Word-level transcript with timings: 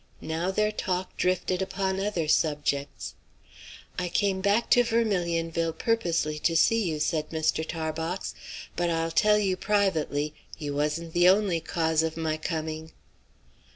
Now 0.23 0.49
their 0.49 0.71
talk 0.71 1.15
drifted 1.15 1.61
upon 1.61 1.99
other 1.99 2.27
subjects. 2.27 3.13
"I 3.99 4.09
came 4.09 4.41
back 4.41 4.67
to 4.71 4.83
Vermilionville 4.83 5.77
purposely 5.77 6.39
to 6.39 6.55
see 6.57 6.83
you," 6.89 6.99
said 6.99 7.29
Mr. 7.29 7.63
Tarbox. 7.63 8.33
"But 8.75 8.89
I'll 8.89 9.11
tell 9.11 9.37
you 9.37 9.55
privately, 9.55 10.33
you 10.57 10.73
wasn't 10.73 11.13
the 11.13 11.29
only 11.29 11.59
cause 11.59 12.01
of 12.01 12.17
my 12.17 12.37
coming." 12.37 12.93